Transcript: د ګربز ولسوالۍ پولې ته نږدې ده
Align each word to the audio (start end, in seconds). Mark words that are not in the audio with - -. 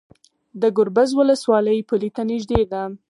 د 0.61 0.63
ګربز 0.77 1.09
ولسوالۍ 1.15 1.79
پولې 1.89 2.09
ته 2.15 2.21
نږدې 2.29 2.61
ده 2.71 2.81